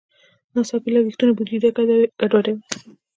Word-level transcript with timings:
ناڅاپي 0.53 0.89
لګښتونه 0.93 1.31
بودیجه 1.37 1.69
ګډوډوي. 2.19 2.61